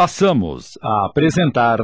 Passamos 0.00 0.78
a 0.80 1.04
apresentar. 1.04 1.78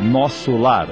Nosso 0.00 0.56
Lar. 0.56 0.86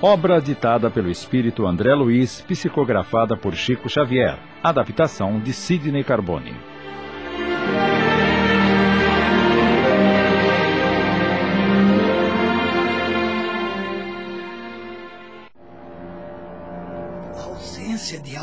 Obra 0.00 0.40
ditada 0.40 0.88
pelo 0.88 1.10
espírito 1.10 1.66
André 1.66 1.94
Luiz, 1.94 2.40
psicografada 2.48 3.36
por 3.36 3.54
Chico 3.54 3.90
Xavier. 3.90 4.38
Adaptação 4.62 5.38
de 5.38 5.52
Sidney 5.52 6.02
Carbone. 6.02 6.75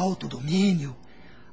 Autodomínio, 0.03 0.95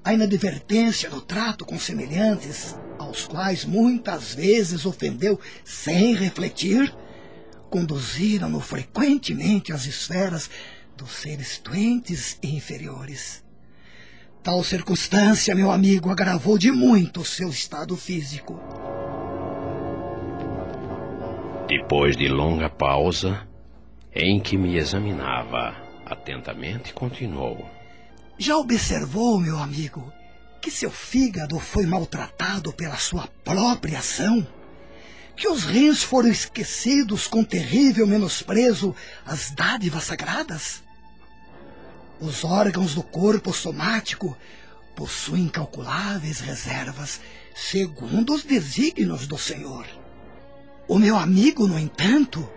a 0.04 0.12
inadvertência 0.12 1.08
no 1.08 1.20
trato 1.20 1.64
com 1.64 1.78
semelhantes, 1.78 2.76
aos 2.98 3.26
quais 3.26 3.64
muitas 3.64 4.34
vezes 4.34 4.84
ofendeu 4.84 5.38
sem 5.64 6.14
refletir, 6.14 6.94
conduziram-no 7.70 8.60
frequentemente 8.60 9.72
às 9.72 9.86
esferas 9.86 10.50
dos 10.96 11.12
seres 11.12 11.60
doentes 11.62 12.38
e 12.42 12.54
inferiores. 12.56 13.44
Tal 14.42 14.64
circunstância, 14.64 15.54
meu 15.54 15.70
amigo, 15.70 16.10
agravou 16.10 16.58
de 16.58 16.72
muito 16.72 17.20
o 17.20 17.24
seu 17.24 17.50
estado 17.50 17.96
físico. 17.96 18.58
Depois 21.68 22.16
de 22.16 22.26
longa 22.26 22.68
pausa, 22.68 23.46
em 24.14 24.40
que 24.40 24.56
me 24.56 24.76
examinava 24.76 25.76
atentamente, 26.04 26.92
continuou. 26.92 27.79
Já 28.42 28.56
observou, 28.56 29.38
meu 29.38 29.58
amigo, 29.58 30.10
que 30.62 30.70
seu 30.70 30.90
fígado 30.90 31.60
foi 31.60 31.84
maltratado 31.84 32.72
pela 32.72 32.96
sua 32.96 33.26
própria 33.44 33.98
ação? 33.98 34.46
Que 35.36 35.46
os 35.46 35.64
rins 35.64 36.02
foram 36.02 36.30
esquecidos 36.30 37.26
com 37.26 37.44
terrível 37.44 38.06
menosprezo 38.06 38.96
às 39.26 39.50
dádivas 39.50 40.04
sagradas? 40.04 40.82
Os 42.18 42.42
órgãos 42.42 42.94
do 42.94 43.02
corpo 43.02 43.52
somático 43.52 44.34
possuem 44.96 45.42
incalculáveis 45.42 46.40
reservas, 46.40 47.20
segundo 47.54 48.32
os 48.34 48.42
desígnios 48.42 49.26
do 49.26 49.36
Senhor. 49.36 49.86
O 50.88 50.98
meu 50.98 51.18
amigo, 51.18 51.66
no 51.66 51.78
entanto, 51.78 52.48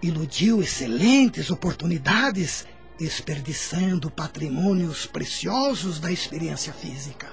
iludiu 0.00 0.62
excelentes 0.62 1.50
oportunidades, 1.50 2.64
desperdiçando 3.00 4.10
patrimônios 4.10 5.06
preciosos 5.06 5.98
da 5.98 6.12
experiência 6.12 6.70
física. 6.70 7.28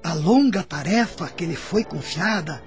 A 0.00 0.14
longa 0.14 0.62
tarefa 0.62 1.28
que 1.28 1.44
lhe 1.44 1.56
foi 1.56 1.82
confiada 1.82 2.62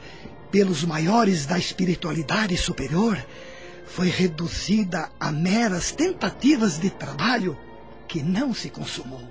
pelos 0.52 0.84
maiores 0.84 1.46
da 1.46 1.58
espiritualidade 1.58 2.58
superior 2.58 3.18
foi 3.86 4.10
reduzida 4.10 5.10
a 5.18 5.32
meras 5.32 5.94
tentativas 5.94 6.78
de 6.78 6.90
trabalho 6.90 7.58
que 8.06 8.22
não 8.22 8.54
se 8.54 8.70
consumou. 8.70 9.24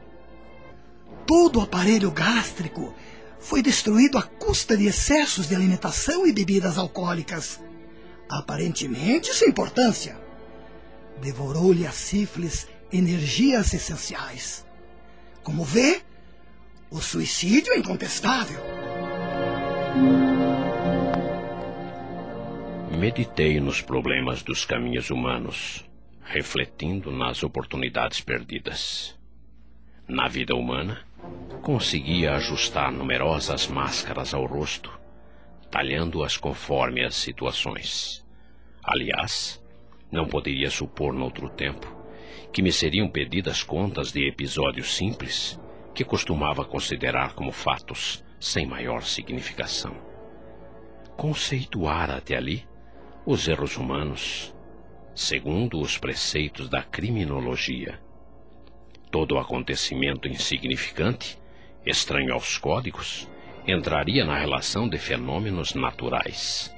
Todo 1.26 1.58
o 1.58 1.62
aparelho 1.62 2.10
gástrico 2.10 2.94
foi 3.38 3.60
destruído 3.60 4.16
à 4.16 4.22
custa 4.22 4.74
de 4.74 4.86
excessos 4.86 5.46
de 5.46 5.54
alimentação 5.54 6.26
e 6.26 6.32
bebidas 6.32 6.78
alcoólicas, 6.78 7.60
aparentemente 8.30 9.34
sem 9.34 9.50
importância. 9.50 10.25
Devorou-lhe 11.20 11.86
a 11.86 11.92
sífilis 11.92 12.68
energias 12.92 13.72
essenciais. 13.72 14.66
Como 15.42 15.64
vê, 15.64 16.02
o 16.90 17.00
suicídio 17.00 17.72
é 17.72 17.78
incontestável. 17.78 18.60
Meditei 22.98 23.60
nos 23.60 23.82
problemas 23.82 24.42
dos 24.42 24.64
caminhos 24.64 25.10
humanos, 25.10 25.84
refletindo 26.22 27.10
nas 27.10 27.42
oportunidades 27.42 28.20
perdidas. 28.20 29.16
Na 30.08 30.28
vida 30.28 30.54
humana, 30.54 31.04
conseguia 31.62 32.34
ajustar 32.34 32.92
numerosas 32.92 33.66
máscaras 33.66 34.32
ao 34.32 34.46
rosto, 34.46 34.90
talhando-as 35.70 36.36
conforme 36.36 37.04
as 37.04 37.14
situações. 37.14 38.24
Aliás, 38.82 39.60
não 40.10 40.26
poderia 40.26 40.70
supor 40.70 41.12
noutro 41.12 41.48
tempo 41.48 41.96
que 42.52 42.62
me 42.62 42.72
seriam 42.72 43.06
pedidas 43.08 43.62
contas 43.62 44.12
de 44.12 44.26
episódios 44.26 44.94
simples 44.94 45.60
que 45.94 46.04
costumava 46.04 46.64
considerar 46.64 47.34
como 47.34 47.52
fatos 47.52 48.24
sem 48.40 48.64
maior 48.64 49.02
significação. 49.02 49.94
Conceituara 51.16 52.16
até 52.16 52.36
ali 52.36 52.66
os 53.26 53.48
erros 53.48 53.76
humanos, 53.76 54.54
segundo 55.14 55.80
os 55.80 55.98
preceitos 55.98 56.68
da 56.68 56.82
criminologia. 56.82 58.00
Todo 59.10 59.38
acontecimento 59.38 60.28
insignificante, 60.28 61.38
estranho 61.84 62.32
aos 62.32 62.56
códigos, 62.56 63.28
entraria 63.66 64.24
na 64.24 64.38
relação 64.38 64.88
de 64.88 64.96
fenômenos 64.96 65.74
naturais. 65.74 66.74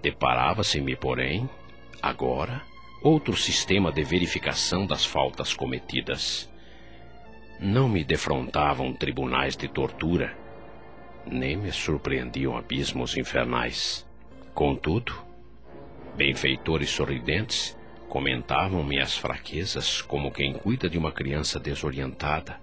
Deparava-se-me, 0.00 0.96
porém, 0.96 1.48
agora, 2.02 2.62
outro 3.02 3.36
sistema 3.36 3.90
de 3.90 4.02
verificação 4.02 4.86
das 4.86 5.04
faltas 5.04 5.54
cometidas. 5.54 6.50
Não 7.58 7.88
me 7.88 8.04
defrontavam 8.04 8.92
tribunais 8.92 9.56
de 9.56 9.68
tortura, 9.68 10.36
nem 11.26 11.56
me 11.56 11.72
surpreendiam 11.72 12.56
abismos 12.56 13.16
infernais. 13.16 14.06
Contudo, 14.54 15.14
benfeitores 16.16 16.90
sorridentes 16.90 17.76
comentavam-me 18.08 18.98
as 18.98 19.16
fraquezas 19.16 20.02
como 20.02 20.32
quem 20.32 20.52
cuida 20.52 20.90
de 20.90 20.98
uma 20.98 21.12
criança 21.12 21.60
desorientada, 21.60 22.60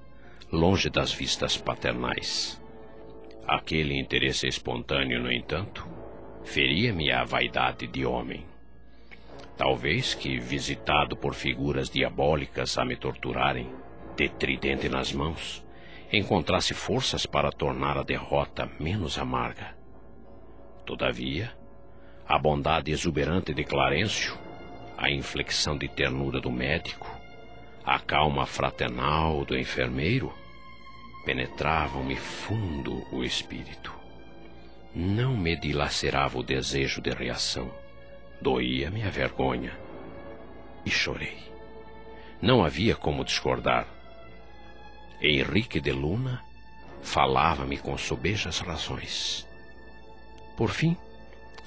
longe 0.51 0.89
das 0.89 1.13
vistas 1.13 1.57
paternais. 1.57 2.61
Aquele 3.47 3.97
interesse 3.97 4.45
espontâneo, 4.47 5.21
no 5.21 5.31
entanto, 5.31 5.87
feria-me 6.43 7.11
a 7.11 7.23
vaidade 7.23 7.87
de 7.87 8.05
homem. 8.05 8.45
Talvez 9.57 10.13
que, 10.13 10.40
visitado 10.40 11.18
por 11.18 11.34
figuras 11.34 11.90
diabólicas 11.90 12.78
a 12.78 12.85
me 12.85 12.95
torturarem, 12.95 13.73
de 14.16 14.29
tridente 14.29 14.88
nas 14.88 15.12
mãos, 15.12 15.66
encontrasse 16.13 16.75
forças 16.75 17.25
para 17.25 17.51
tornar 17.51 17.97
a 17.97 18.03
derrota 18.03 18.69
menos 18.79 19.18
amarga. 19.18 19.75
Todavia, 20.85 21.51
a 22.28 22.38
bondade 22.38 22.91
exuberante 22.91 23.51
de 23.53 23.63
Clarencio, 23.63 24.38
a 24.95 25.09
inflexão 25.09 25.75
de 25.75 25.88
ternura 25.88 26.39
do 26.39 26.51
médico, 26.51 27.09
a 27.84 28.00
calma 28.00 28.45
fraternal 28.45 29.44
do 29.44 29.57
enfermeiro, 29.57 30.31
penetravam-me 31.25 32.16
fundo 32.16 33.03
o 33.12 33.24
espírito. 33.24 33.94
Não 34.94 35.35
me 35.35 35.56
dilacerava 35.56 36.38
o 36.38 36.44
desejo 36.44 37.01
de 37.01 37.09
reação, 37.09 37.72
doía-me 38.41 39.03
a 39.03 39.09
vergonha. 39.09 39.77
E 40.85 40.89
chorei. 40.89 41.37
Não 42.41 42.63
havia 42.63 42.95
como 42.95 43.25
discordar. 43.25 43.87
Henrique 45.21 45.79
de 45.79 45.91
Luna 45.91 46.43
falava-me 47.01 47.77
com 47.77 47.97
sobejas 47.97 48.59
razões. 48.59 49.47
Por 50.55 50.69
fim, 50.69 50.95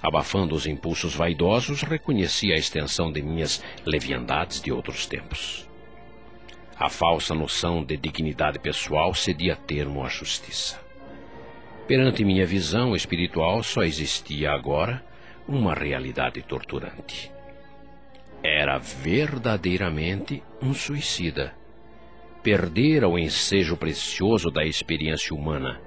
abafando 0.00 0.54
os 0.54 0.66
impulsos 0.66 1.14
vaidosos, 1.14 1.82
reconheci 1.82 2.53
a 2.53 2.56
extensão 2.56 3.12
de 3.12 3.20
minhas 3.20 3.62
leviandades 3.84 4.60
de 4.60 4.72
outros 4.72 5.06
tempos. 5.06 5.69
A 6.76 6.88
falsa 6.88 7.34
noção 7.34 7.84
de 7.84 7.97
dignidade 7.97 8.59
pessoal 8.59 9.12
cedia 9.15 9.54
termo 9.54 10.04
à 10.04 10.09
justiça. 10.09 10.80
Perante 11.86 12.24
minha 12.24 12.47
visão 12.47 12.95
espiritual 12.95 13.62
só 13.62 13.83
existia 13.83 14.53
agora 14.53 15.04
uma 15.47 15.75
realidade 15.75 16.42
torturante. 16.42 17.33
Era 18.42 18.78
verdadeiramente 18.78 20.42
um 20.63 20.72
suicida. 20.72 21.54
Perdera 22.42 23.07
o 23.09 23.19
ensejo 23.19 23.77
precioso 23.77 24.51
da 24.51 24.65
experiência 24.65 25.34
humana. 25.34 25.81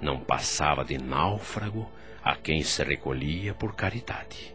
Não 0.00 0.20
passava 0.20 0.84
de 0.84 0.98
náufrago 0.98 1.90
a 2.22 2.36
quem 2.36 2.62
se 2.62 2.82
recolhia 2.84 3.52
por 3.52 3.74
caridade. 3.74 4.54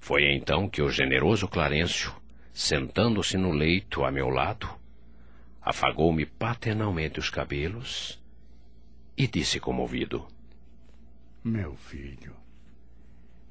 Foi 0.00 0.34
então 0.34 0.68
que 0.68 0.82
o 0.82 0.90
generoso 0.90 1.48
Clarencio, 1.48 2.14
sentando-se 2.52 3.36
no 3.36 3.52
leito 3.52 4.04
a 4.04 4.10
meu 4.10 4.28
lado, 4.28 4.68
afagou-me 5.60 6.26
paternalmente 6.26 7.18
os 7.18 7.30
cabelos 7.30 8.22
e 9.16 9.26
disse 9.26 9.58
comovido: 9.58 10.26
Meu 11.46 11.76
filho, 11.76 12.32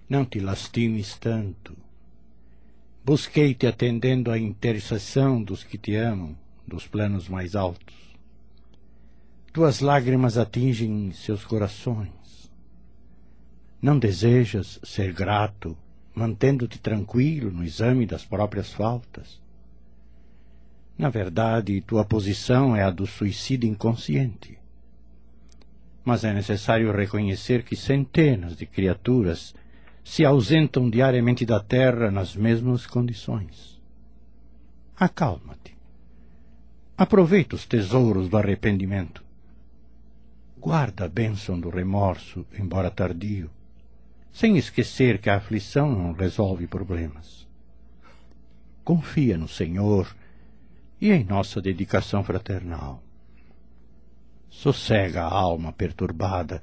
não 0.10 0.26
te 0.26 0.40
lastimes 0.40 1.16
tanto. 1.16 1.78
Busquei-te 3.06 3.68
atendendo 3.68 4.32
à 4.32 4.40
intercessão 4.40 5.44
dos 5.44 5.64
que 5.64 5.78
te 5.78 5.94
amam, 5.94 6.36
dos 6.68 6.88
planos 6.88 7.30
mais 7.30 7.56
altos. 7.56 7.96
Tuas 9.54 9.80
lágrimas 9.80 10.40
atingem 10.40 11.12
seus 11.12 11.46
corações. 11.46 12.52
Não 13.80 14.00
desejas 14.00 14.80
ser 14.82 15.14
grato, 15.14 15.78
mantendo-te 16.16 16.80
tranquilo 16.80 17.52
no 17.52 17.64
exame 17.64 18.08
das 18.08 18.26
próprias 18.26 18.74
faltas? 18.74 19.40
Na 20.98 21.12
verdade, 21.12 21.80
tua 21.82 22.04
posição 22.04 22.76
é 22.76 22.82
a 22.82 22.90
do 22.90 23.06
suicídio 23.06 23.70
inconsciente. 23.70 24.63
Mas 26.04 26.24
é 26.24 26.34
necessário 26.34 26.92
reconhecer 26.92 27.64
que 27.64 27.76
centenas 27.76 28.56
de 28.56 28.66
criaturas 28.66 29.56
se 30.04 30.26
ausentam 30.26 30.90
diariamente 30.90 31.46
da 31.46 31.60
Terra 31.60 32.12
nas 32.12 32.36
mesmas 32.36 32.86
condições. 32.86 33.82
Acalma-te. 34.96 35.76
Aproveita 36.98 37.56
os 37.56 37.66
tesouros 37.66 38.30
do 38.30 38.38
arrependimento. 38.38 39.24
Guarda 40.58 41.06
a 41.06 41.10
bênção 41.10 41.60
do 41.60 41.70
remorso, 41.70 42.46
embora 42.58 42.92
tardio, 42.92 43.50
sem 44.32 44.58
esquecer 44.58 45.20
que 45.20 45.30
a 45.30 45.38
aflição 45.38 45.92
não 45.92 46.14
resolve 46.14 46.68
problemas. 46.68 47.48
Confia 48.84 49.38
no 49.38 49.48
Senhor 49.48 50.16
e 51.00 51.12
em 51.12 51.24
nossa 51.24 51.62
dedicação 51.62 52.24
fraternal. 52.24 53.02
Sossega 54.54 55.24
a 55.24 55.30
alma 55.30 55.74
perturbada 55.74 56.62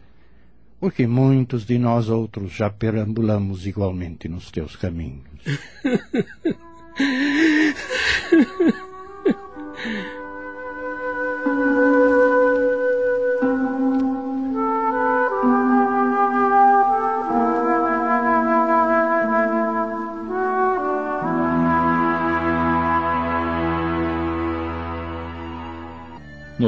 porque 0.78 1.06
muitos 1.06 1.66
de 1.66 1.78
nós 1.78 2.08
outros 2.08 2.52
já 2.52 2.70
perambulamos 2.70 3.66
igualmente 3.66 4.28
nos 4.28 4.50
teus 4.50 4.76
caminhos. 4.76 5.44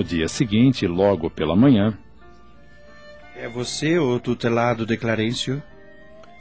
No 0.03 0.09
dia 0.09 0.27
seguinte, 0.27 0.85
logo 0.85 1.31
pela 1.31 1.55
manhã, 1.55 1.97
é 3.37 3.49
você 3.49 4.01
o 4.01 4.19
tutelado 4.19 4.85
de 4.85 4.97
Clarencio? 4.97 5.63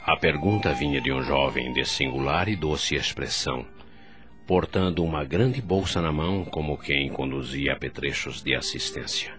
A 0.04 0.18
pergunta 0.18 0.74
vinha 0.74 1.00
de 1.00 1.14
um 1.14 1.22
jovem 1.22 1.72
de 1.72 1.86
singular 1.86 2.50
e 2.50 2.56
doce 2.56 2.96
expressão, 2.96 3.64
portando 4.48 5.04
uma 5.04 5.24
grande 5.24 5.62
bolsa 5.62 6.02
na 6.02 6.12
mão 6.12 6.44
como 6.44 6.76
quem 6.76 7.08
conduzia 7.10 7.74
apetrechos 7.74 8.42
de 8.42 8.56
assistência. 8.56 9.32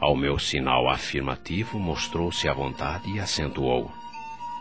Ao 0.00 0.16
meu 0.16 0.36
sinal 0.36 0.90
afirmativo, 0.90 1.78
mostrou-se 1.78 2.48
à 2.48 2.52
vontade 2.52 3.12
e 3.12 3.20
acentuou. 3.20 3.92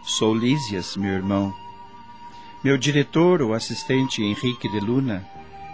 Sou 0.03 0.31
Lísias, 0.31 0.95
meu 0.95 1.13
irmão. 1.13 1.51
Meu 2.63 2.77
diretor, 2.77 3.41
o 3.41 3.51
assistente 3.51 4.21
Henrique 4.21 4.69
de 4.69 4.79
Luna, 4.79 5.25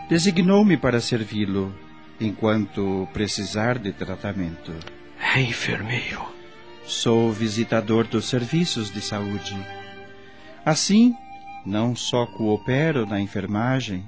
designou-me 0.08 0.78
para 0.78 1.02
servi-lo 1.02 1.76
enquanto 2.20 3.08
precisar 3.14 3.78
de 3.78 3.92
tratamento. 3.92 4.74
É 5.36 5.42
enfermeiro. 5.42 6.26
Sou 6.86 7.32
visitador 7.32 8.06
dos 8.08 8.26
serviços 8.26 8.92
de 8.92 9.02
saúde. 9.02 9.58
Assim, 10.64 11.16
não 11.66 11.96
só 11.96 12.26
coopero 12.26 13.06
na 13.06 13.20
enfermagem, 13.20 14.06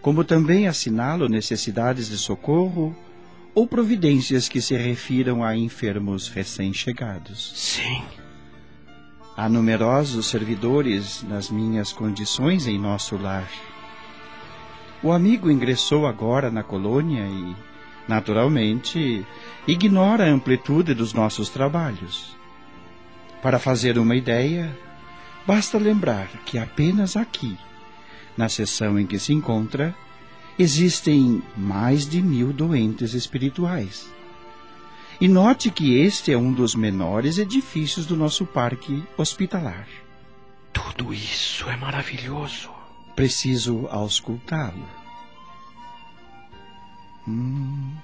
como 0.00 0.24
também 0.24 0.66
assinalo 0.66 1.28
necessidades 1.28 2.08
de 2.08 2.18
socorro 2.18 2.96
ou 3.54 3.66
providências 3.66 4.48
que 4.48 4.60
se 4.60 4.76
refiram 4.76 5.44
a 5.44 5.56
enfermos 5.56 6.28
recém-chegados. 6.28 7.52
Sim. 7.54 8.02
Há 9.36 9.48
numerosos 9.48 10.26
servidores 10.26 11.22
nas 11.22 11.50
minhas 11.50 11.92
condições 11.92 12.66
em 12.66 12.78
nosso 12.78 13.16
lar. 13.16 13.48
O 15.02 15.10
amigo 15.10 15.50
ingressou 15.50 16.06
agora 16.06 16.50
na 16.50 16.62
colônia 16.62 17.26
e 17.26 17.56
naturalmente, 18.06 19.24
ignora 19.66 20.24
a 20.26 20.30
amplitude 20.30 20.94
dos 20.94 21.12
nossos 21.12 21.48
trabalhos. 21.48 22.36
Para 23.40 23.58
fazer 23.58 23.98
uma 23.98 24.16
ideia, 24.16 24.76
basta 25.46 25.78
lembrar 25.78 26.28
que 26.44 26.58
apenas 26.58 27.16
aqui, 27.16 27.56
na 28.36 28.48
seção 28.48 28.98
em 28.98 29.06
que 29.06 29.18
se 29.18 29.32
encontra, 29.32 29.94
existem 30.58 31.42
mais 31.56 32.06
de 32.06 32.22
mil 32.22 32.52
doentes 32.52 33.14
espirituais. 33.14 34.10
E 35.20 35.28
note 35.28 35.70
que 35.70 35.98
este 35.98 36.32
é 36.32 36.38
um 36.38 36.52
dos 36.52 36.74
menores 36.74 37.38
edifícios 37.38 38.06
do 38.06 38.16
nosso 38.16 38.44
parque 38.44 39.02
hospitalar. 39.16 39.86
Tudo 40.72 41.14
isso 41.14 41.68
é 41.68 41.76
maravilhoso. 41.76 42.81
Preciso 43.14 43.86
auscultá-lo. 43.88 44.88
Hum. 47.28 47.94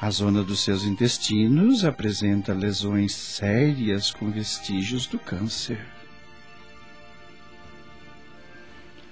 A 0.00 0.10
zona 0.10 0.42
dos 0.42 0.60
seus 0.60 0.84
intestinos 0.84 1.84
apresenta 1.84 2.52
lesões 2.52 3.14
sérias 3.14 4.10
com 4.10 4.30
vestígios 4.30 5.06
do 5.06 5.18
câncer. 5.18 5.78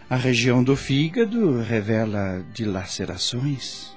A 0.08 0.16
região 0.16 0.64
do 0.64 0.74
fígado 0.74 1.60
revela 1.60 2.44
dilacerações. 2.52 3.96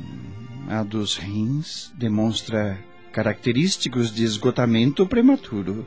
Hum, 0.00 0.66
a 0.68 0.84
dos 0.84 1.16
rins 1.16 1.92
demonstra 1.96 2.78
característicos 3.12 4.14
de 4.14 4.22
esgotamento 4.22 5.04
prematuro. 5.06 5.84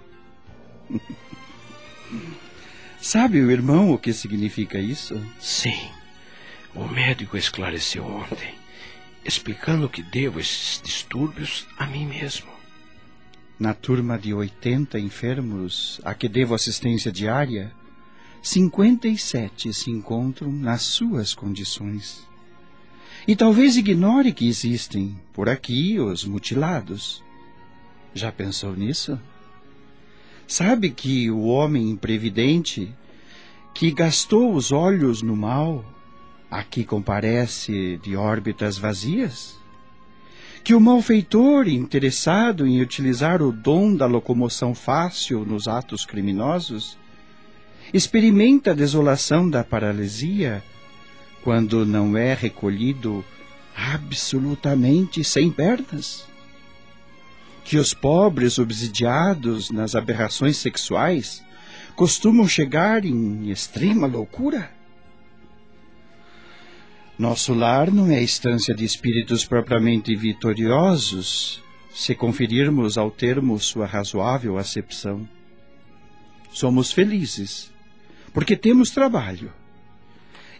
Sabe 2.99 3.41
o 3.41 3.51
irmão 3.51 3.91
o 3.91 3.97
que 3.97 4.11
significa 4.11 4.79
isso? 4.79 5.21
Sim. 5.39 5.89
O 6.73 6.87
médico 6.87 7.37
esclareceu 7.37 8.05
ontem, 8.05 8.53
explicando 9.23 9.89
que 9.89 10.01
devo 10.01 10.39
esses 10.39 10.81
distúrbios 10.83 11.67
a 11.77 11.85
mim 11.85 12.05
mesmo. 12.05 12.47
Na 13.59 13.73
turma 13.73 14.17
de 14.17 14.33
80 14.33 14.99
enfermos 14.99 15.99
a 16.03 16.13
que 16.13 16.27
devo 16.27 16.53
assistência 16.53 17.11
diária, 17.11 17.71
57 18.41 19.73
se 19.73 19.89
encontram 19.89 20.51
nas 20.51 20.83
suas 20.83 21.33
condições. 21.33 22.27
E 23.27 23.35
talvez 23.35 23.75
ignore 23.75 24.31
que 24.31 24.47
existem, 24.47 25.19
por 25.33 25.49
aqui, 25.49 25.99
os 25.99 26.23
mutilados. 26.23 27.23
Já 28.13 28.31
pensou 28.31 28.75
nisso? 28.75 29.19
Sabe 30.47 30.89
que 30.91 31.29
o 31.29 31.41
homem 31.41 31.89
imprevidente, 31.89 32.95
que 33.73 33.91
gastou 33.91 34.53
os 34.53 34.71
olhos 34.71 35.21
no 35.21 35.35
mal, 35.35 35.83
aqui 36.49 36.85
comparece 36.85 37.99
de 38.01 38.15
órbitas 38.15 38.77
vazias? 38.77 39.57
Que 40.63 40.73
o 40.73 40.79
malfeitor, 40.79 41.67
interessado 41.67 42.65
em 42.65 42.81
utilizar 42.81 43.41
o 43.41 43.51
dom 43.51 43.93
da 43.93 44.05
locomoção 44.05 44.73
fácil 44.73 45.45
nos 45.45 45.67
atos 45.67 46.05
criminosos, 46.05 46.97
experimenta 47.93 48.71
a 48.71 48.73
desolação 48.73 49.49
da 49.49 49.65
paralisia 49.65 50.63
quando 51.43 51.85
não 51.85 52.17
é 52.17 52.33
recolhido 52.33 53.23
absolutamente 53.75 55.23
sem 55.23 55.51
pernas? 55.51 56.26
Que 57.67 57.77
os 57.77 57.93
pobres 57.93 58.57
obsidiados 58.59 59.71
nas 59.71 59.93
aberrações 59.93 60.55
sexuais 60.55 61.43
costumam 61.97 62.47
chegar 62.47 63.03
em 63.03 63.51
extrema 63.51 64.07
loucura? 64.07 64.71
Nosso 67.19 67.53
lar 67.53 67.91
não 67.91 68.09
é 68.09 68.23
estância 68.23 68.73
de 68.73 68.85
espíritos 68.85 69.43
propriamente 69.43 70.15
vitoriosos, 70.15 71.61
se 71.93 72.15
conferirmos 72.15 72.97
ao 72.97 73.11
termo 73.11 73.59
sua 73.59 73.85
razoável 73.85 74.57
acepção. 74.57 75.27
Somos 76.53 76.93
felizes, 76.93 77.69
porque 78.31 78.55
temos 78.55 78.91
trabalho, 78.91 79.51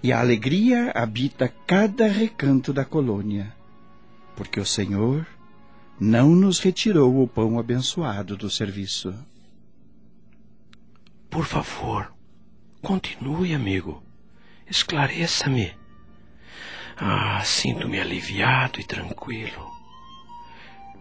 e 0.03 0.11
a 0.11 0.19
alegria 0.19 0.91
habita 0.93 1.47
cada 1.65 2.05
recanto 2.05 2.73
da 2.73 2.83
colônia, 2.83 3.55
porque 4.35 4.59
o 4.59 4.65
Senhor 4.65 5.25
não 5.99 6.29
nos 6.35 6.59
retirou 6.59 7.23
o 7.23 7.27
pão 7.27 7.57
abençoado 7.57 8.37
do 8.37 8.49
serviço. 8.49 9.13
Por 11.29 11.45
favor, 11.45 12.13
continue, 12.81 13.53
amigo. 13.53 14.03
Esclareça-me. 14.69 15.73
Ah, 16.95 17.41
sinto-me 17.43 17.99
aliviado 17.99 18.79
e 18.79 18.83
tranquilo. 18.83 19.71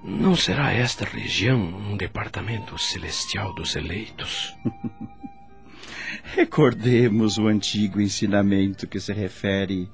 Não 0.02 0.36
será 0.36 0.72
esta 0.72 1.04
região 1.04 1.58
um 1.58 1.96
departamento 1.96 2.78
celestial 2.78 3.54
dos 3.54 3.74
eleitos? 3.76 4.54
Recordemos 6.34 7.38
o 7.38 7.48
antigo 7.48 8.00
ensinamento 8.00 8.86
que 8.86 9.00
se 9.00 9.12
refere 9.12 9.90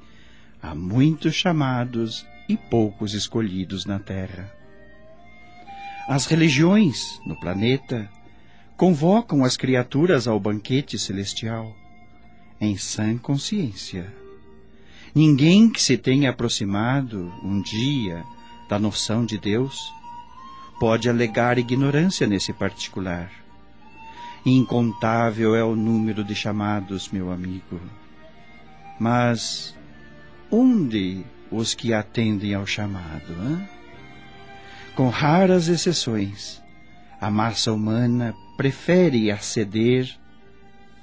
a 0.61 0.75
muitos 0.75 1.35
chamados 1.35 2.26
e 2.49 2.56
poucos 2.56 3.14
escolhidos 3.14 3.85
na 3.85 3.99
Terra. 3.99 4.62
As 6.09 6.26
religiões 6.26 7.21
no 7.25 7.38
planeta 7.38 8.11
convocam 8.76 9.44
as 9.44 9.56
criaturas 9.56 10.26
ao 10.26 10.40
banquete 10.40 10.99
celestial, 10.99 11.76
em 12.61 12.76
sã 12.76 13.16
consciência. 13.16 14.12
Ninguém 15.14 15.71
que 15.71 15.80
se 15.80 15.97
tenha 15.97 16.30
aproximado 16.30 17.32
um 17.44 17.62
dia 17.62 18.25
da 18.68 18.78
noção 18.78 19.25
de 19.25 19.38
Deus 19.38 19.92
pode 20.80 21.09
alegar 21.09 21.59
ignorância 21.59 22.26
nesse 22.26 22.52
particular. 22.52 23.30
Incontável 24.44 25.54
é 25.54 25.62
o 25.62 25.76
número 25.76 26.25
de 26.25 26.35
chamados, 26.35 27.09
meu 27.11 27.30
amigo. 27.30 27.80
Mas 28.99 29.76
onde 30.50 31.25
os 31.50 31.75
que 31.75 31.94
atendem 31.94 32.54
ao 32.54 32.66
chamado? 32.66 33.32
Hein? 33.32 33.82
Com 34.94 35.08
raras 35.08 35.68
exceções, 35.68 36.62
a 37.18 37.30
massa 37.30 37.72
humana 37.72 38.34
prefere 38.58 39.30
aceder 39.30 40.06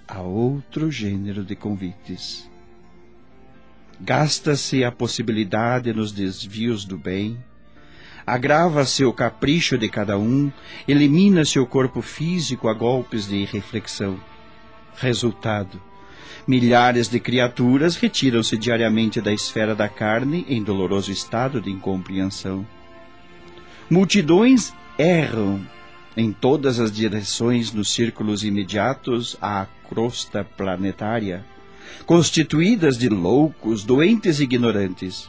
a 0.07 0.21
outro 0.21 0.91
gênero 0.91 1.43
de 1.43 1.55
convites. 1.55 2.47
Gasta-se 3.99 4.83
a 4.83 4.91
possibilidade 4.91 5.91
nos 5.91 6.11
desvios 6.11 6.85
do 6.85 6.99
bem, 6.99 7.35
agrava-se 8.27 9.03
o 9.03 9.11
capricho 9.11 9.75
de 9.75 9.89
cada 9.89 10.19
um, 10.19 10.51
elimina-se 10.87 11.59
o 11.59 11.65
corpo 11.65 11.99
físico 12.03 12.67
a 12.67 12.75
golpes 12.75 13.27
de 13.27 13.37
irreflexão. 13.37 14.19
Resultado: 14.97 15.81
milhares 16.47 17.09
de 17.09 17.19
criaturas 17.19 17.95
retiram-se 17.95 18.55
diariamente 18.55 19.19
da 19.19 19.33
esfera 19.33 19.73
da 19.73 19.89
carne 19.89 20.45
em 20.47 20.61
doloroso 20.61 21.11
estado 21.11 21.59
de 21.59 21.71
incompreensão. 21.71 22.67
Multidões 23.89 24.71
erram 24.99 25.59
em 26.15 26.31
todas 26.31 26.79
as 26.79 26.91
direções 26.91 27.73
nos 27.73 27.91
círculos 27.91 28.43
imediatos 28.43 29.35
à 29.41 29.65
crosta 29.87 30.43
planetária, 30.43 31.43
constituídas 32.05 32.99
de 32.99 33.09
loucos, 33.09 33.83
doentes 33.83 34.39
e 34.39 34.43
ignorantes. 34.43 35.27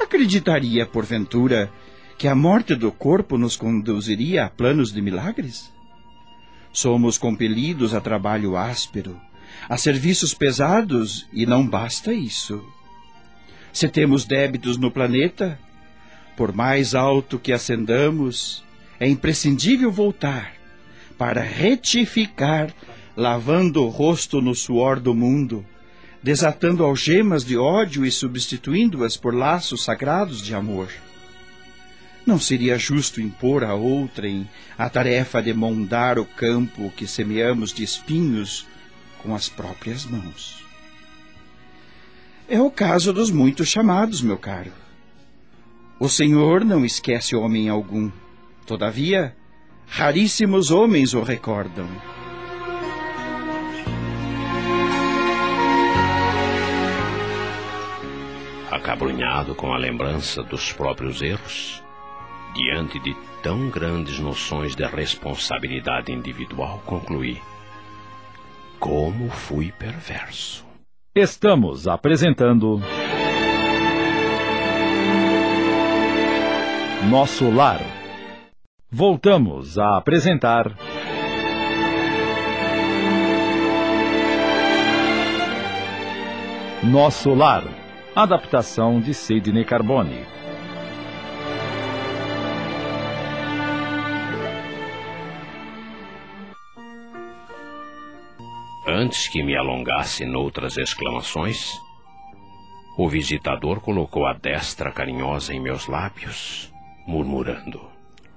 Acreditaria, 0.00 0.86
porventura, 0.86 1.70
que 2.16 2.26
a 2.26 2.34
morte 2.34 2.74
do 2.74 2.90
corpo 2.90 3.36
nos 3.36 3.56
conduziria 3.56 4.46
a 4.46 4.48
planos 4.48 4.90
de 4.90 5.02
milagres? 5.02 5.70
Somos 6.72 7.18
compelidos 7.18 7.92
a 7.92 8.00
trabalho 8.00 8.56
áspero, 8.56 9.20
a 9.68 9.76
serviços 9.76 10.32
pesados, 10.32 11.28
e 11.30 11.44
não 11.44 11.66
basta 11.66 12.10
isso. 12.10 12.64
Se 13.70 13.86
temos 13.86 14.24
débitos 14.24 14.78
no 14.78 14.90
planeta, 14.90 15.58
por 16.36 16.52
mais 16.52 16.94
alto 16.94 17.38
que 17.38 17.52
ascendamos, 17.52 18.64
é 18.98 19.08
imprescindível 19.08 19.90
voltar 19.90 20.54
para 21.18 21.42
retificar, 21.42 22.74
lavando 23.16 23.82
o 23.84 23.88
rosto 23.88 24.40
no 24.40 24.54
suor 24.54 24.98
do 24.98 25.14
mundo, 25.14 25.64
desatando 26.22 26.84
algemas 26.84 27.44
de 27.44 27.56
ódio 27.56 28.06
e 28.06 28.10
substituindo-as 28.10 29.16
por 29.16 29.34
laços 29.34 29.84
sagrados 29.84 30.40
de 30.40 30.54
amor. 30.54 30.88
Não 32.24 32.38
seria 32.38 32.78
justo 32.78 33.20
impor 33.20 33.64
a 33.64 33.74
outrem 33.74 34.48
a 34.78 34.88
tarefa 34.88 35.42
de 35.42 35.52
mondar 35.52 36.18
o 36.18 36.24
campo 36.24 36.92
que 36.96 37.06
semeamos 37.06 37.72
de 37.72 37.82
espinhos 37.82 38.66
com 39.18 39.34
as 39.34 39.48
próprias 39.48 40.04
mãos. 40.04 40.64
É 42.48 42.60
o 42.60 42.70
caso 42.70 43.12
dos 43.12 43.30
muitos 43.30 43.68
chamados, 43.68 44.22
meu 44.22 44.38
caro. 44.38 44.81
O 46.02 46.08
Senhor 46.08 46.64
não 46.64 46.84
esquece 46.84 47.36
homem 47.36 47.68
algum. 47.68 48.10
Todavia, 48.66 49.36
raríssimos 49.86 50.72
homens 50.72 51.14
o 51.14 51.22
recordam. 51.22 51.86
Acabrunhado 58.68 59.54
com 59.54 59.72
a 59.72 59.78
lembrança 59.78 60.42
dos 60.42 60.72
próprios 60.72 61.22
erros, 61.22 61.84
diante 62.52 62.98
de 62.98 63.14
tão 63.40 63.70
grandes 63.70 64.18
noções 64.18 64.74
de 64.74 64.84
responsabilidade 64.84 66.10
individual, 66.10 66.82
concluí: 66.84 67.40
Como 68.80 69.30
fui 69.30 69.70
perverso. 69.70 70.66
Estamos 71.14 71.86
apresentando. 71.86 72.82
Nosso 77.10 77.50
Lar 77.50 77.80
Voltamos 78.88 79.78
a 79.78 79.96
apresentar. 79.96 80.76
Nosso 86.84 87.34
Lar. 87.34 87.64
Adaptação 88.14 89.00
de 89.00 89.14
Sidney 89.14 89.64
Carbone. 89.64 90.24
Antes 98.86 99.28
que 99.28 99.42
me 99.42 99.56
alongasse 99.56 100.24
noutras 100.24 100.76
exclamações, 100.76 101.72
o 102.96 103.08
visitador 103.08 103.80
colocou 103.80 104.26
a 104.26 104.34
destra 104.34 104.92
carinhosa 104.92 105.54
em 105.54 105.60
meus 105.60 105.86
lábios, 105.86 106.71
murmurando: 107.06 107.90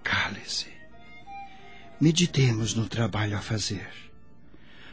Cale-se. 0.04 0.68
Meditemos 2.00 2.76
no 2.76 2.88
trabalho 2.88 3.38
a 3.38 3.42
fazer. 3.42 3.90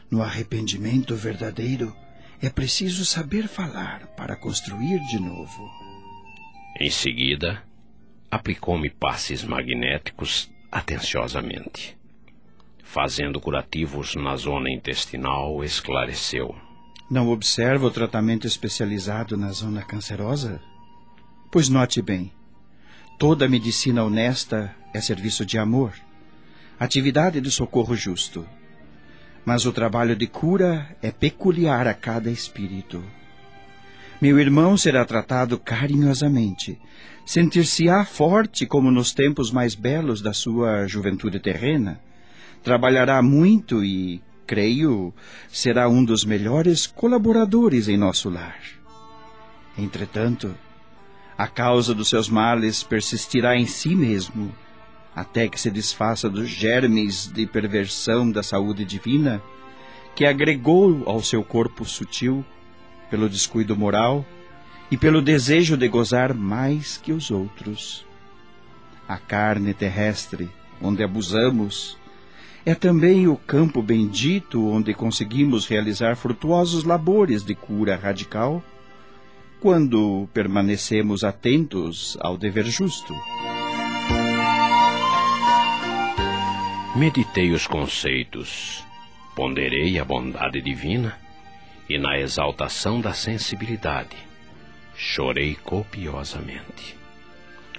No 0.09 0.21
arrependimento 0.21 1.15
verdadeiro, 1.15 1.95
é 2.41 2.49
preciso 2.49 3.05
saber 3.05 3.47
falar 3.47 4.07
para 4.15 4.35
construir 4.35 4.99
de 5.07 5.19
novo. 5.19 5.71
Em 6.79 6.89
seguida, 6.89 7.63
aplicou-me 8.29 8.89
passes 8.89 9.43
magnéticos 9.43 10.49
atenciosamente. 10.71 11.97
Fazendo 12.83 13.39
curativos 13.39 14.15
na 14.15 14.35
zona 14.35 14.69
intestinal, 14.69 15.63
esclareceu. 15.63 16.55
Não 17.09 17.29
observa 17.29 17.87
o 17.87 17.91
tratamento 17.91 18.47
especializado 18.47 19.37
na 19.37 19.51
zona 19.51 19.83
cancerosa? 19.83 20.61
Pois 21.51 21.69
note 21.69 22.01
bem: 22.01 22.31
toda 23.23 23.47
medicina 23.47 24.03
honesta 24.03 24.75
é 24.93 24.99
serviço 24.99 25.45
de 25.45 25.57
amor, 25.57 25.93
atividade 26.77 27.39
de 27.39 27.49
socorro 27.49 27.95
justo. 27.95 28.45
Mas 29.45 29.65
o 29.65 29.71
trabalho 29.71 30.13
de 30.13 30.27
cura 30.27 30.93
é 31.01 31.09
peculiar 31.09 31.87
a 31.87 31.93
cada 31.93 32.29
espírito. 32.29 33.01
Meu 34.21 34.37
irmão 34.37 34.75
será 34.75 35.05
tratado 35.05 35.57
carinhosamente, 35.57 36.77
sentir-se-á 37.25 38.03
forte 38.03 38.65
como 38.65 38.91
nos 38.91 39.13
tempos 39.13 39.51
mais 39.51 39.73
belos 39.73 40.21
da 40.21 40.33
sua 40.33 40.85
juventude 40.85 41.39
terrena, 41.39 42.01
trabalhará 42.61 43.21
muito 43.21 43.85
e, 43.85 44.21
creio, 44.45 45.13
será 45.47 45.87
um 45.87 46.03
dos 46.03 46.25
melhores 46.25 46.85
colaboradores 46.85 47.87
em 47.87 47.95
nosso 47.95 48.29
lar. 48.29 48.59
Entretanto, 49.77 50.53
a 51.37 51.47
causa 51.47 51.93
dos 51.93 52.09
seus 52.09 52.29
males 52.29 52.83
persistirá 52.83 53.55
em 53.55 53.65
si 53.65 53.95
mesmo 53.95 54.53
até 55.15 55.47
que 55.47 55.59
se 55.59 55.69
desfaça 55.69 56.29
dos 56.29 56.49
germes 56.49 57.27
de 57.27 57.45
perversão 57.45 58.31
da 58.31 58.41
saúde 58.41 58.83
divina 58.83 59.41
que 60.15 60.25
agregou 60.25 61.03
ao 61.05 61.21
seu 61.21 61.43
corpo 61.43 61.85
sutil 61.85 62.43
pelo 63.09 63.29
descuido 63.29 63.75
moral 63.75 64.25
e 64.89 64.97
pelo 64.97 65.21
desejo 65.21 65.77
de 65.77 65.87
gozar 65.87 66.33
mais 66.33 66.97
que 66.97 67.11
os 67.11 67.31
outros. 67.31 68.05
A 69.07 69.17
carne 69.17 69.73
terrestre, 69.73 70.49
onde 70.81 71.03
abusamos, 71.03 71.97
é 72.65 72.73
também 72.73 73.27
o 73.27 73.35
campo 73.35 73.81
bendito 73.81 74.67
onde 74.67 74.93
conseguimos 74.93 75.67
realizar 75.67 76.15
frutuosos 76.15 76.83
labores 76.83 77.43
de 77.43 77.53
cura 77.53 77.95
radical, 77.95 78.63
quando 79.63 80.27
permanecemos 80.33 81.23
atentos 81.23 82.17
ao 82.19 82.37
dever 82.37 82.65
justo. 82.65 83.15
Meditei 86.97 87.49
os 87.51 87.65
conceitos, 87.65 88.83
ponderei 89.33 89.97
a 89.97 90.03
bondade 90.03 90.59
divina 90.61 91.17
e, 91.89 91.97
na 91.97 92.19
exaltação 92.19 92.99
da 92.99 93.13
sensibilidade, 93.13 94.17
chorei 94.97 95.55
copiosamente. 95.55 96.97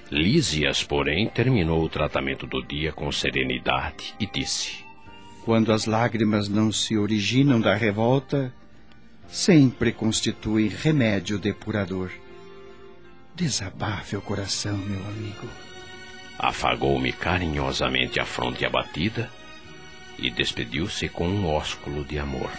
Lísias, 0.09 0.83
porém, 0.83 1.29
terminou 1.29 1.83
o 1.83 1.89
tratamento 1.89 2.47
do 2.47 2.63
dia 2.63 2.91
com 2.91 3.11
serenidade 3.11 4.15
e 4.19 4.25
disse: 4.25 4.83
quando 5.43 5.71
as 5.71 5.85
lágrimas 5.85 6.49
não 6.49 6.71
se 6.71 6.97
originam 6.97 7.61
da 7.61 7.75
revolta, 7.75 8.51
sempre 9.27 9.91
constituem 9.91 10.67
remédio 10.67 11.37
depurador. 11.37 12.11
Desabafe 13.35 14.15
o 14.15 14.21
coração, 14.21 14.77
meu 14.77 15.01
amigo. 15.07 15.47
Afagou-me 16.37 17.11
carinhosamente 17.11 18.19
a 18.19 18.25
fronte 18.25 18.65
abatida 18.65 19.29
e 20.17 20.29
despediu-se 20.29 21.09
com 21.09 21.27
um 21.27 21.47
ósculo 21.47 22.03
de 22.03 22.17
amor. 22.17 22.49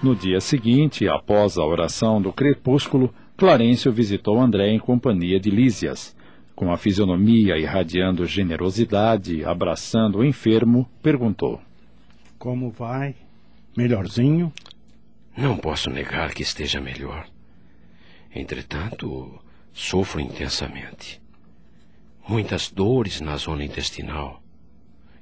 No 0.00 0.14
dia 0.14 0.40
seguinte, 0.40 1.08
após 1.08 1.58
a 1.58 1.64
oração 1.64 2.22
do 2.22 2.32
crepúsculo, 2.32 3.12
Clarencio 3.36 3.92
visitou 3.92 4.40
André 4.40 4.70
em 4.70 4.78
companhia 4.78 5.40
de 5.40 5.50
Lísias. 5.50 6.16
Com 6.58 6.72
a 6.72 6.76
fisionomia 6.76 7.56
irradiando 7.56 8.26
generosidade, 8.26 9.44
abraçando 9.44 10.18
o 10.18 10.24
enfermo, 10.24 10.90
perguntou: 11.00 11.62
Como 12.36 12.68
vai? 12.68 13.14
Melhorzinho? 13.76 14.52
Não 15.36 15.56
posso 15.56 15.88
negar 15.88 16.34
que 16.34 16.42
esteja 16.42 16.80
melhor. 16.80 17.28
Entretanto, 18.34 19.40
sofro 19.72 20.20
intensamente. 20.20 21.22
Muitas 22.28 22.68
dores 22.72 23.20
na 23.20 23.36
zona 23.36 23.62
intestinal. 23.62 24.42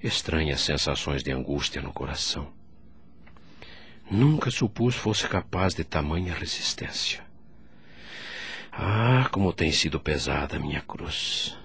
Estranhas 0.02 0.62
sensações 0.62 1.22
de 1.22 1.32
angústia 1.32 1.82
no 1.82 1.92
coração. 1.92 2.48
Nunca 4.10 4.50
supus 4.50 4.94
fosse 4.94 5.28
capaz 5.28 5.74
de 5.74 5.84
tamanha 5.84 6.32
resistência. 6.32 7.25
Ah, 8.78 9.26
como 9.32 9.54
tem 9.54 9.72
sido 9.72 9.98
pesada 9.98 10.56
a 10.56 10.60
minha 10.60 10.82
cruz. 10.82 11.56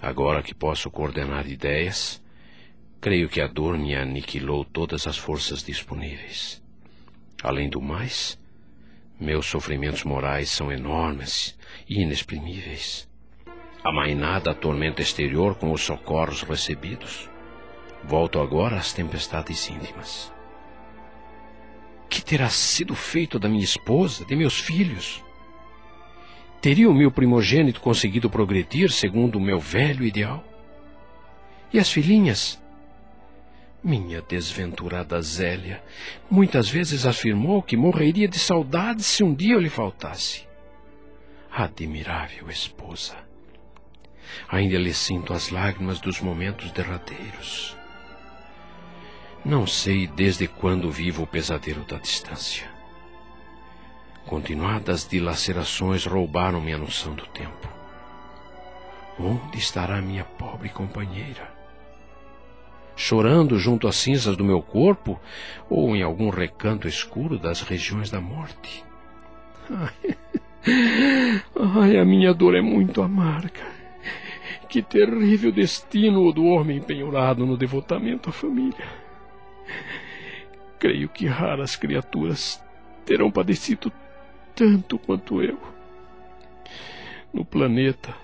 Agora 0.00 0.42
que 0.42 0.54
posso 0.54 0.90
coordenar 0.90 1.46
ideias, 1.46 2.22
creio 3.02 3.28
que 3.28 3.40
a 3.40 3.46
dor 3.46 3.76
me 3.76 3.94
aniquilou 3.94 4.64
todas 4.64 5.06
as 5.06 5.18
forças 5.18 5.62
disponíveis. 5.62 6.62
Além 7.42 7.68
do 7.68 7.82
mais, 7.82 8.38
meus 9.20 9.44
sofrimentos 9.44 10.04
morais 10.04 10.48
são 10.48 10.72
enormes 10.72 11.54
e 11.86 12.00
inexprimíveis. 12.00 13.06
Amainada 13.84 14.52
a 14.52 14.54
tormenta 14.54 15.02
exterior 15.02 15.54
com 15.56 15.70
os 15.70 15.82
socorros 15.82 16.42
recebidos, 16.42 17.28
volto 18.04 18.40
agora 18.40 18.76
às 18.76 18.92
tempestades 18.94 19.68
íntimas 19.68 20.32
que 22.12 22.22
terá 22.22 22.50
sido 22.50 22.94
feito 22.94 23.38
da 23.38 23.48
minha 23.48 23.64
esposa, 23.64 24.22
de 24.26 24.36
meus 24.36 24.60
filhos? 24.60 25.24
Teria 26.62 26.88
o 26.88 26.94
meu 26.94 27.10
primogênito 27.10 27.80
conseguido 27.80 28.30
progredir 28.30 28.92
segundo 28.92 29.34
o 29.34 29.40
meu 29.40 29.58
velho 29.58 30.04
ideal? 30.04 30.44
E 31.72 31.78
as 31.78 31.90
filhinhas? 31.90 32.62
Minha 33.82 34.22
desventurada 34.22 35.20
Zélia 35.20 35.82
muitas 36.30 36.68
vezes 36.68 37.04
afirmou 37.04 37.60
que 37.64 37.76
morreria 37.76 38.28
de 38.28 38.38
saudade 38.38 39.02
se 39.02 39.24
um 39.24 39.34
dia 39.34 39.54
eu 39.54 39.60
lhe 39.60 39.68
faltasse. 39.68 40.46
Admirável 41.50 42.48
esposa. 42.48 43.16
Ainda 44.48 44.78
lhe 44.78 44.94
sinto 44.94 45.32
as 45.32 45.50
lágrimas 45.50 45.98
dos 45.98 46.20
momentos 46.20 46.70
derradeiros. 46.70 47.76
Não 49.44 49.66
sei 49.66 50.06
desde 50.06 50.46
quando 50.46 50.92
vivo 50.92 51.24
o 51.24 51.26
pesadelo 51.26 51.84
da 51.86 51.98
distância. 51.98 52.71
Continuadas 54.26 55.06
dilacerações 55.06 56.06
roubaram-me 56.06 56.72
a 56.72 56.78
noção 56.78 57.14
do 57.14 57.26
tempo. 57.26 57.68
Onde 59.18 59.58
estará 59.58 60.00
minha 60.00 60.24
pobre 60.24 60.68
companheira? 60.68 61.52
Chorando 62.96 63.58
junto 63.58 63.88
às 63.88 63.96
cinzas 63.96 64.36
do 64.36 64.44
meu 64.44 64.62
corpo 64.62 65.20
ou 65.68 65.94
em 65.96 66.02
algum 66.02 66.30
recanto 66.30 66.86
escuro 66.86 67.38
das 67.38 67.60
regiões 67.62 68.10
da 68.10 68.20
morte? 68.20 68.84
Ai, 69.70 70.16
ai 71.82 71.96
a 71.98 72.04
minha 72.04 72.32
dor 72.32 72.54
é 72.54 72.62
muito 72.62 73.02
amarga. 73.02 73.82
Que 74.68 74.80
terrível 74.80 75.52
destino 75.52 76.24
o 76.24 76.32
do 76.32 76.44
homem 76.44 76.80
penhorado 76.80 77.44
no 77.44 77.56
devotamento 77.56 78.30
à 78.30 78.32
família. 78.32 78.86
Creio 80.78 81.08
que 81.08 81.26
raras 81.26 81.76
criaturas 81.76 82.62
terão 83.04 83.30
padecido 83.30 83.92
tanto 84.54 84.98
quanto 84.98 85.42
eu. 85.42 85.58
No 87.32 87.44
planeta, 87.44 88.14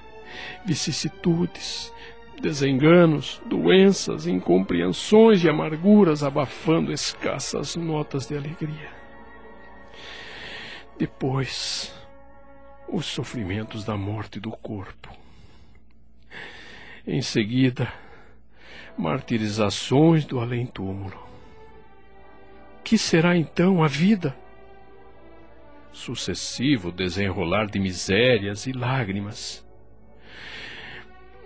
vicissitudes, 0.65 1.93
desenganos, 2.41 3.41
doenças, 3.47 4.27
incompreensões 4.27 5.43
e 5.43 5.49
amarguras 5.49 6.23
abafando 6.23 6.93
escassas 6.93 7.75
notas 7.77 8.27
de 8.27 8.37
alegria. 8.37 8.91
Depois, 10.99 11.95
os 12.89 13.07
sofrimentos 13.07 13.85
da 13.85 13.97
morte 13.97 14.41
do 14.41 14.51
corpo. 14.51 15.09
Em 17.07 17.23
seguida, 17.23 17.93
martirizações 18.97 20.25
do 20.25 20.41
além-túmulo 20.41 21.29
que 22.89 22.97
será 22.97 23.37
então 23.37 23.85
a 23.85 23.87
vida? 23.87 24.35
Sucessivo 25.93 26.93
desenrolar 26.93 27.67
de 27.67 27.79
misérias 27.79 28.67
e 28.67 28.73
lágrimas. 28.73 29.67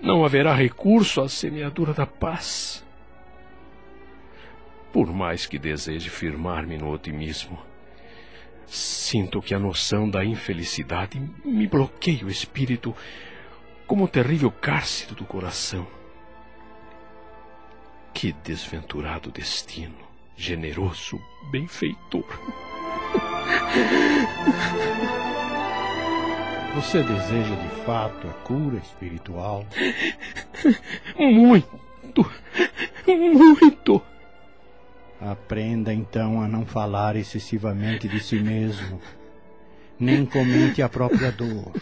Não 0.00 0.24
haverá 0.24 0.54
recurso 0.54 1.20
à 1.20 1.28
semeadura 1.28 1.94
da 1.94 2.06
paz. 2.06 2.84
Por 4.92 5.12
mais 5.12 5.46
que 5.46 5.58
deseje 5.58 6.10
firmar-me 6.10 6.76
no 6.76 6.90
otimismo, 6.90 7.58
sinto 8.66 9.40
que 9.40 9.54
a 9.54 9.58
noção 9.58 10.08
da 10.10 10.24
infelicidade 10.24 11.20
me 11.44 11.66
bloqueia 11.66 12.26
o 12.26 12.30
espírito 12.30 12.94
como 13.86 14.04
o 14.04 14.08
terrível 14.08 14.50
cárcere 14.50 15.14
do 15.14 15.24
coração. 15.24 15.86
Que 18.12 18.32
desventurado 18.32 19.30
destino! 19.30 20.12
generoso 20.36 21.20
benfeitor. 21.50 22.26
Você 26.74 27.02
deseja 27.02 27.54
de 27.54 27.84
fato 27.84 28.26
a 28.26 28.32
cura 28.44 28.76
espiritual? 28.78 29.64
Muito, 31.18 32.30
muito. 33.06 34.02
Aprenda 35.20 35.92
então 35.92 36.40
a 36.42 36.48
não 36.48 36.66
falar 36.66 37.16
excessivamente 37.16 38.08
de 38.08 38.20
si 38.20 38.40
mesmo, 38.40 39.00
nem 39.98 40.26
comente 40.26 40.82
a 40.82 40.88
própria 40.88 41.30
dor. 41.30 41.72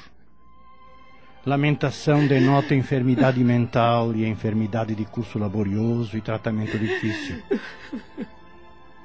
Lamentação 1.47 2.27
denota 2.27 2.75
enfermidade 2.75 3.43
mental 3.43 4.15
e 4.15 4.27
enfermidade 4.27 4.95
de 4.95 5.07
curso 5.07 5.39
laborioso 5.39 6.19
e 6.19 6.21
tratamento 6.21 6.79
difícil. 6.79 7.43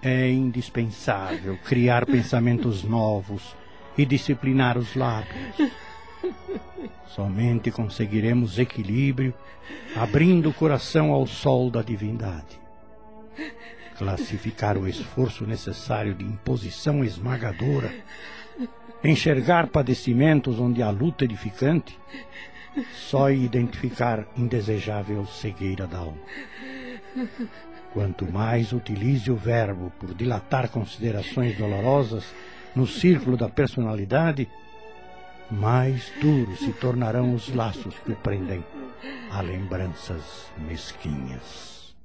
É 0.08 0.30
indispensável 0.30 1.58
criar 1.66 2.06
pensamentos 2.06 2.84
novos 2.84 3.56
e 3.98 4.06
disciplinar 4.06 4.78
os 4.78 4.96
lábios. 4.96 5.72
Somente 7.08 7.72
conseguiremos 7.72 8.60
equilíbrio 8.60 9.34
abrindo 9.96 10.50
o 10.50 10.54
coração 10.54 11.12
ao 11.12 11.26
sol 11.26 11.72
da 11.72 11.82
divindade. 11.82 12.62
Classificar 13.98 14.78
o 14.78 14.88
esforço 14.88 15.44
necessário 15.44 16.14
de 16.14 16.24
imposição 16.24 17.04
esmagadora, 17.04 17.92
enxergar 19.04 19.70
padecimentos 19.70 20.60
onde 20.60 20.84
há 20.84 20.92
luta 20.92 21.26
edificante, 21.26 22.00
só 22.94 23.32
identificar 23.32 24.28
indesejável 24.38 25.26
cegueira 25.26 25.88
da 25.88 25.98
alma. 25.98 26.22
Quanto 27.96 28.30
mais 28.30 28.74
utilize 28.74 29.32
o 29.32 29.38
verbo 29.38 29.90
por 29.98 30.14
dilatar 30.14 30.68
considerações 30.68 31.58
dolorosas 31.58 32.26
no 32.76 32.86
círculo 32.86 33.38
da 33.38 33.48
personalidade, 33.48 34.50
mais 35.50 36.12
duros 36.20 36.60
se 36.60 36.74
tornarão 36.74 37.34
os 37.34 37.56
laços 37.56 37.96
que 38.00 38.14
prendem 38.14 38.62
a 39.32 39.40
lembranças 39.40 40.52
mesquinhas. 40.68 41.96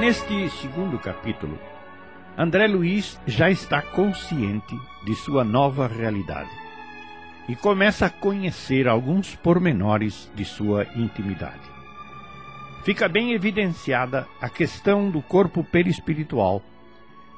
Neste 0.00 0.50
segundo 0.50 0.98
capítulo, 0.98 1.56
André 2.36 2.66
Luiz 2.66 3.20
já 3.24 3.48
está 3.48 3.80
consciente 3.80 4.76
de 5.06 5.14
sua 5.14 5.44
nova 5.44 5.86
realidade 5.86 6.63
e 7.48 7.54
começa 7.54 8.06
a 8.06 8.10
conhecer 8.10 8.88
alguns 8.88 9.34
pormenores 9.34 10.30
de 10.34 10.44
sua 10.44 10.86
intimidade. 10.96 11.72
fica 12.84 13.08
bem 13.08 13.32
evidenciada 13.32 14.28
a 14.38 14.48
questão 14.48 15.10
do 15.10 15.22
corpo 15.22 15.64
perispiritual, 15.64 16.62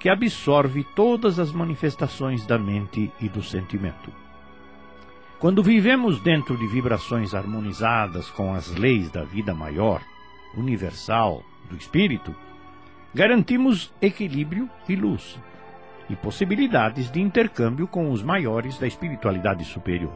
que 0.00 0.08
absorve 0.08 0.84
todas 0.94 1.38
as 1.38 1.52
manifestações 1.52 2.44
da 2.44 2.58
mente 2.58 3.12
e 3.20 3.28
do 3.28 3.42
sentimento. 3.42 4.12
Quando 5.38 5.62
vivemos 5.62 6.20
dentro 6.20 6.56
de 6.56 6.66
vibrações 6.66 7.34
harmonizadas 7.34 8.28
com 8.30 8.54
as 8.54 8.74
leis 8.74 9.10
da 9.10 9.22
vida 9.22 9.54
maior, 9.54 10.02
universal, 10.56 11.44
do 11.70 11.76
espírito, 11.76 12.34
garantimos 13.14 13.92
equilíbrio 14.00 14.68
e 14.88 14.96
luz, 14.96 15.38
e 16.08 16.16
possibilidades 16.16 17.10
de 17.10 17.20
intercâmbio 17.20 17.86
com 17.86 18.10
os 18.10 18.22
maiores 18.22 18.78
da 18.78 18.86
espiritualidade 18.86 19.64
superior. 19.64 20.12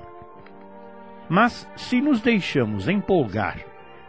Mas, 1.28 1.68
se 1.76 2.00
nos 2.00 2.20
deixamos 2.20 2.88
empolgar 2.88 3.58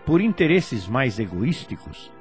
por 0.06 0.22
interesses 0.22 0.88
mais 0.88 1.20
egoísticos, 1.20 2.12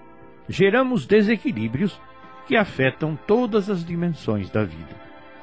geramos 0.48 1.06
desequilíbrios 1.06 2.00
que 2.46 2.56
afetam 2.56 3.18
todas 3.26 3.70
as 3.70 3.84
dimensões 3.84 4.50
da 4.50 4.64
vida, 4.64 4.94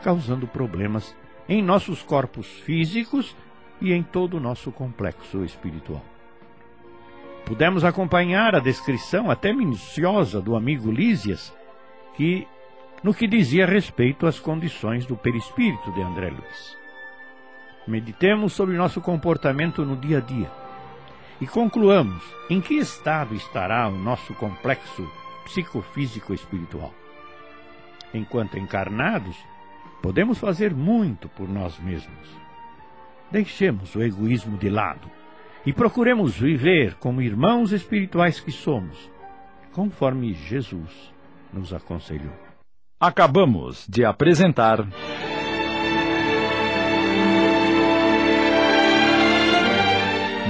causando 0.03 0.47
problemas 0.47 1.15
em 1.47 1.63
nossos 1.63 2.03
corpos 2.03 2.47
físicos 2.61 3.35
e 3.81 3.93
em 3.93 4.03
todo 4.03 4.37
o 4.37 4.39
nosso 4.39 4.71
complexo 4.71 5.43
espiritual. 5.43 6.03
Pudemos 7.45 7.85
acompanhar 7.85 8.55
a 8.55 8.59
descrição 8.59 9.31
até 9.31 9.53
minuciosa 9.53 10.41
do 10.41 10.55
amigo 10.55 10.91
Lísias, 10.91 11.55
que 12.13 12.45
no 13.03 13.13
que 13.13 13.27
dizia 13.27 13.65
respeito 13.65 14.25
às 14.25 14.39
condições 14.39 15.05
do 15.05 15.15
perispírito 15.15 15.91
de 15.91 16.01
André 16.01 16.29
Luiz. 16.29 16.77
Meditemos 17.87 18.53
sobre 18.53 18.75
nosso 18.75 18.99
comportamento 18.99 19.85
no 19.85 19.95
dia 19.95 20.17
a 20.17 20.21
dia 20.21 20.51
e 21.39 21.47
concluamos 21.47 22.23
em 22.49 22.59
que 22.59 22.73
estado 22.73 23.35
estará 23.35 23.87
o 23.87 23.97
nosso 23.97 24.33
complexo 24.33 25.07
psicofísico 25.45 26.33
espiritual. 26.33 26.93
Enquanto 28.13 28.57
encarnados, 28.57 29.37
podemos 30.01 30.39
fazer 30.39 30.73
muito 30.73 31.29
por 31.29 31.47
nós 31.47 31.79
mesmos. 31.79 32.29
Deixemos 33.31 33.95
o 33.95 34.01
egoísmo 34.01 34.57
de 34.57 34.69
lado 34.69 35.09
e 35.65 35.71
procuremos 35.71 36.37
viver 36.37 36.95
como 36.95 37.21
irmãos 37.21 37.71
espirituais 37.71 38.39
que 38.39 38.51
somos, 38.51 39.11
conforme 39.71 40.33
Jesus 40.33 41.13
nos 41.53 41.73
aconselhou. 41.73 42.46
Acabamos 42.99 43.85
de 43.87 44.03
apresentar. 44.03 44.79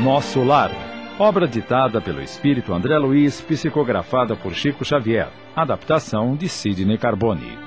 Nosso 0.01 0.45
Lar, 0.45 0.71
obra 1.19 1.45
ditada 1.45 1.99
pelo 1.99 2.21
espírito 2.21 2.73
André 2.73 2.97
Luiz, 2.97 3.41
psicografada 3.41 4.37
por 4.37 4.53
Chico 4.53 4.85
Xavier, 4.85 5.27
adaptação 5.53 6.37
de 6.37 6.47
Sidney 6.47 6.97
Carbone. 6.97 7.66